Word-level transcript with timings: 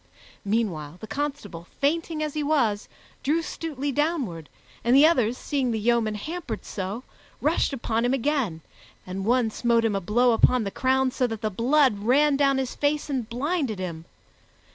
Meanwhile, 0.43 0.97
the 0.99 1.05
constable, 1.05 1.67
fainting 1.79 2.23
as 2.23 2.33
he 2.33 2.41
was, 2.41 2.89
drew 3.21 3.43
Stutely 3.43 3.91
downward, 3.91 4.49
and 4.83 4.95
the 4.95 5.05
others, 5.05 5.37
seeing 5.37 5.69
the 5.69 5.77
yeoman 5.79 6.15
hampered 6.15 6.65
so, 6.65 7.03
rushed 7.39 7.71
upon 7.71 8.03
him 8.03 8.11
again, 8.15 8.61
and 9.05 9.25
one 9.25 9.51
smote 9.51 9.85
him 9.85 9.95
a 9.95 10.01
blow 10.01 10.31
upon 10.31 10.63
the 10.63 10.71
crown 10.71 11.11
so 11.11 11.27
that 11.27 11.41
the 11.41 11.51
blood 11.51 11.99
ran 11.99 12.35
down 12.35 12.57
his 12.57 12.73
face 12.73 13.11
and 13.11 13.29
blinded 13.29 13.77
him. 13.77 14.05